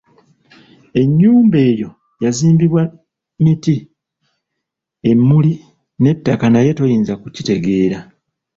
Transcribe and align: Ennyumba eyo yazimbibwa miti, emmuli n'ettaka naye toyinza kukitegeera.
Ennyumba 1.01 1.57
eyo 1.71 1.89
yazimbibwa 2.23 2.83
miti, 3.43 3.75
emmuli 5.11 5.53
n'ettaka 6.01 6.45
naye 6.49 6.71
toyinza 6.77 7.13
kukitegeera. 7.21 7.99